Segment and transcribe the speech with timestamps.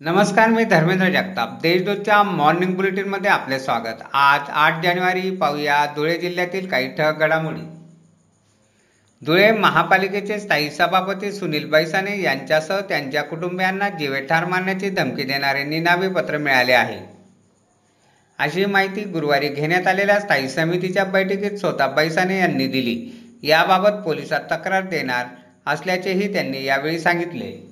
[0.00, 1.58] नमस्कार मी धर्मेंद्र जगताप.
[1.62, 4.02] देशदूतच्या मॉर्निंग बुलेटिनमध्ये आपले स्वागत.
[4.12, 7.60] आज आठ जानेवारी पाहूया धुळे जिल्ह्यातील काही ठळक घडामोडी.
[9.26, 16.38] धुळे महापालिकेचे स्थायी सभापती सुनील बैसाने यांच्यासह त्यांच्या कुटुंबियांना जीवेठार मारण्याची धमकी देणारे निनावी पत्र
[16.38, 16.98] मिळाले आहे.
[18.38, 23.24] अशी माहिती गुरुवारी घेण्यात आलेल्या स्थायी समितीच्या बैठकीत स्वतः बैसाने यांनी दिली.
[23.42, 25.26] याबाबत पोलिसात तक्रार देणार
[25.66, 27.67] असल्याचेही त्यांनी यावेळी सांगितले.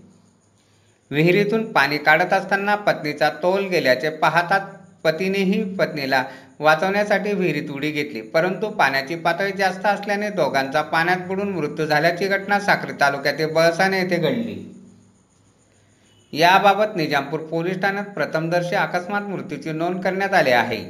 [1.10, 4.60] विहिरीतून पाणी काढत असताना पत्नीचा तोल गेल्याचे पाहतात
[5.04, 6.24] पतीनेही पत्नीला
[6.58, 8.20] वाचवण्यासाठी विहिरीत उडी घेतली.
[8.20, 14.16] परंतु पाण्याची पातळी जास्त असल्याने दोघांचा पाण्यात बुडून मृत्यू झाल्याची घटना साक्री तालुक्यातील बळसाने येथे
[14.16, 14.72] घडली.
[16.32, 20.84] याबाबत निजामपूर पोलीस ठाण्यात प्रथमदर्शी अकस्मात मृत्यूची नोंद करण्यात आली आहे.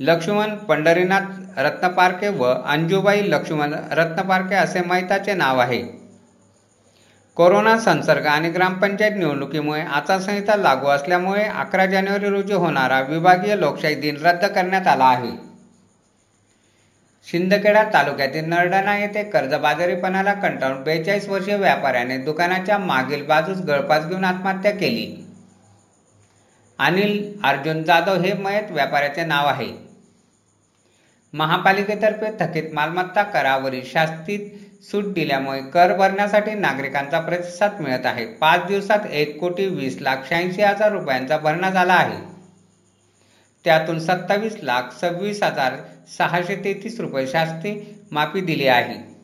[0.00, 6.05] लक्ष्मण पंढरीनाथ रत्नपारखे व अंजुबाई लक्ष्मण रत्नपारखे असे मैताचे नाव आहे.
[7.36, 14.16] कोरोना संसर्ग आणि ग्रामपंचायत निवडणुकीमुळे आचारसंहिता लागू असल्यामुळे अकरा जानेवारी रोजी होणारा विभागीय लोकशाही दिन
[14.16, 15.30] रद्द करण्यात आला आहे.
[17.26, 24.72] शिंदखेडा तालुक्यातील नरडाणा येथे कर्जबाजारीपणाला कंटाळून बेचाळीस वर्षीय व्यापाऱ्याने दुकानाच्या मागील बाजूस गळपास घेऊन आत्महत्या
[24.72, 25.26] केली.
[26.78, 29.68] अनिल अर्जुन जाधव हे मयत व्यापाऱ्याचे नाव आहे.
[31.32, 34.40] महापालिकेतर्फे थकीत मालमत्ता करावरील शास्तीत
[34.90, 38.26] सूट दिल्यामुळे कर भरण्यासाठी नागरिकांचा प्रतिसाद मिळत आहे.
[38.26, 42.18] पाच दिवसात एक कोटी वीस लाख शहाऐंशी हजार रुपयांचा भरणा झाला आहे.
[43.64, 45.72] त्यातून सत्तावीस लाख सव्वीस हजार
[46.18, 49.16] सहाशे तेहतीस रुपये शास्ती माफी दिली आहे.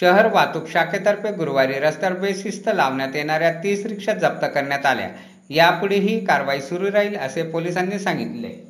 [0.00, 5.08] शहर वाहतूक शाखेतर्फे गुरुवारी रस्त्यावर बेशिस्त लावण्यात येणाऱ्या तीस रिक्षा जप्त करण्यात आल्या.
[5.50, 8.69] यापुढेही कारवाई सुरू राहील असे पोलिसांनी सांगितले.